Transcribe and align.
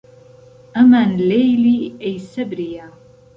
ئەمان 0.75 1.09
لێی 1.27 1.51
لی 1.63 1.79
ئەی 2.01 2.17
سەبرییە 2.31 2.87